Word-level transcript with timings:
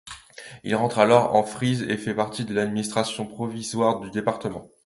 Il 0.63 0.73
rentre 0.75 0.97
alors 0.97 1.35
en 1.35 1.43
Frise 1.43 1.83
et 1.83 1.95
fait 1.95 2.15
partie 2.15 2.43
de 2.43 2.55
l'administration 2.55 3.27
provisoire 3.27 3.99
du 3.99 4.09
département. 4.09 4.67